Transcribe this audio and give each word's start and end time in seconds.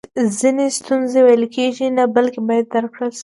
ځینې 0.39 0.65
ستونزی 0.77 1.19
ویل 1.23 1.43
کیږي 1.55 1.87
نه 1.97 2.03
بلکې 2.15 2.39
باید 2.47 2.65
درک 2.73 2.91
کړل 2.95 3.11
سي 3.17 3.19